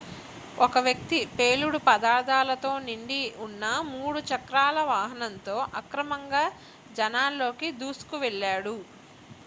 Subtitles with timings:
[0.57, 6.43] ఒక వ్యక్తి పేలుడు పదార్ధాలతో నిండి ఉన్న 3 చక్రాల వాహనంతో అక్రమంగా
[6.97, 8.75] జనాల్లోకి దూసుకు వెళ్ళాడు